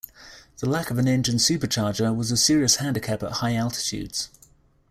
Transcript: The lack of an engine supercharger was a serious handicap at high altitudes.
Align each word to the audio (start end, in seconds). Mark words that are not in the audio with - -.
The 0.57 0.67
lack 0.67 0.89
of 0.89 0.97
an 0.97 1.07
engine 1.07 1.35
supercharger 1.35 2.11
was 2.15 2.31
a 2.31 2.35
serious 2.35 2.77
handicap 2.77 3.21
at 3.21 3.33
high 3.33 3.53
altitudes. 3.53 4.29